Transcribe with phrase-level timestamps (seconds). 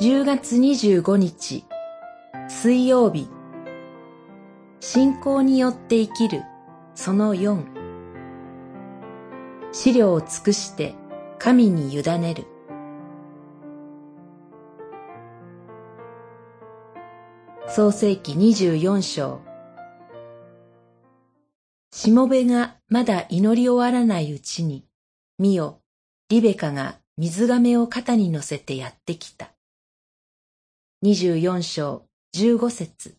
[0.00, 1.64] 10月25日
[2.48, 3.28] 水曜日。
[4.78, 6.44] 信仰によって生きる
[6.94, 7.66] その4
[9.72, 10.94] 資料を尽くして
[11.40, 12.46] 神に委ねる。
[17.66, 19.40] 創世紀24章。
[21.90, 24.86] しもべがまだ祈り終わらないうちに、
[25.40, 25.80] 見よ、
[26.28, 29.57] リベカが水亀を肩に乗せてやってきた。
[31.04, 32.02] 24章
[32.34, 33.14] 15節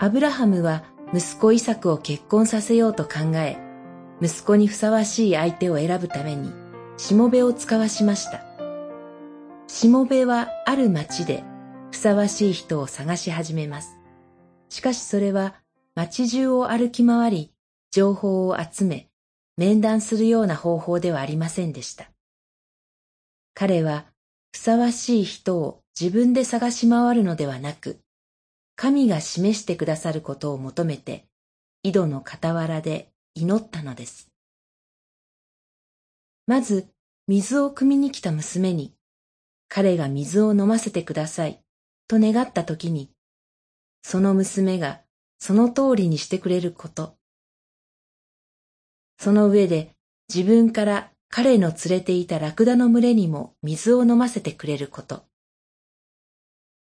[0.00, 0.82] アブラハムは
[1.14, 3.56] 息子イサクを結婚させようと考え、
[4.20, 6.52] 息子にふさわしい相手を選ぶために、
[6.96, 8.44] しもべを使わしました。
[9.68, 11.44] しもべはある町で
[11.92, 13.96] ふさわしい人を探し始めます。
[14.70, 15.54] しかしそれは
[15.94, 17.52] 町中を歩き回り、
[17.92, 19.08] 情報を集め、
[19.56, 22.10] 面談するような方法ではありませんでした。
[23.54, 24.06] 彼は
[24.52, 28.00] ふさわしい人を自分で探し回るのではなく、
[28.76, 31.26] 神が示してくださることを求めて、
[31.82, 34.30] 井戸の傍らで祈ったのです。
[36.46, 36.88] まず、
[37.26, 38.92] 水を汲みに来た娘に、
[39.68, 41.62] 彼が水を飲ませてください、
[42.08, 43.10] と願ったときに、
[44.02, 45.00] その娘が
[45.38, 47.16] その通りにしてくれること。
[49.24, 49.96] その上で
[50.28, 55.24] 自分から彼の連れていたラクダの群れにも水を飲ませてくれること。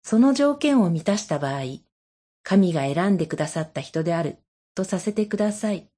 [0.02, 1.64] その条件を満たした場合、
[2.42, 4.38] 神が選んでくださった人である
[4.74, 5.90] とさせてください、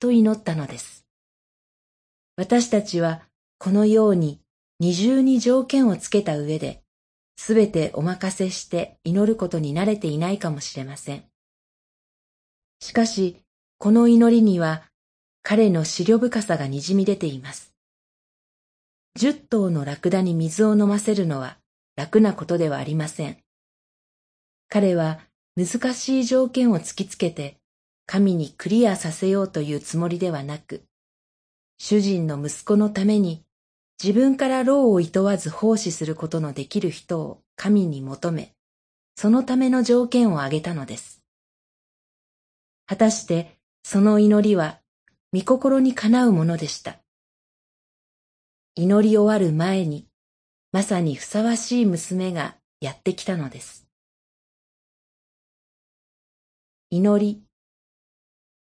[0.00, 1.04] と祈ったのです。
[2.36, 3.20] 私たちは
[3.58, 4.40] このように
[4.80, 6.82] 二重に条件をつけた上で、
[7.36, 11.24] すべてお任せして祈ることに慣れていないかもしれません。
[12.80, 13.44] しかし、
[13.76, 14.84] この祈りには
[15.46, 17.74] 彼の思慮深さがにじみ出ています。
[19.14, 21.58] 十頭のラクダに水を飲ませるのは
[21.96, 23.36] 楽なことではありません。
[24.70, 25.20] 彼は
[25.54, 27.58] 難しい条件を突きつけて
[28.06, 30.82] 神にクリアさせようというつもりではなく、
[31.76, 33.44] 主人の息子のために
[34.02, 38.52] 自分から労を厭わず奉仕することのできる人を神に求め、
[39.14, 41.22] そのための条件を挙げたのです。
[42.86, 44.80] 果たしてその祈りは
[45.34, 47.00] 御心にかなうものでした。
[48.76, 50.06] 祈り終わる前に、
[50.70, 53.84] まさにふさわしい娘がやってきたのです。
[56.88, 57.42] 祈り。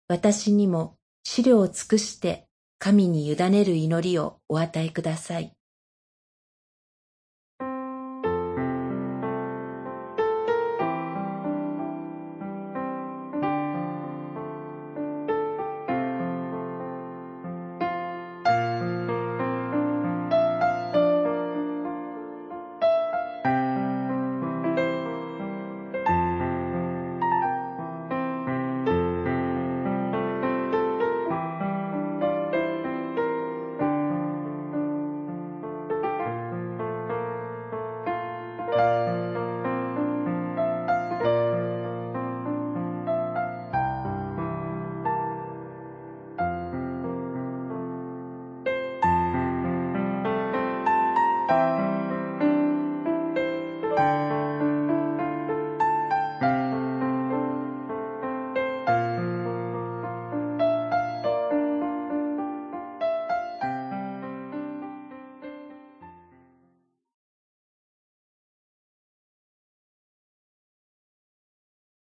[0.07, 2.47] 私にも資料を尽くして
[2.79, 5.54] 神に委ねる祈りをお与えください。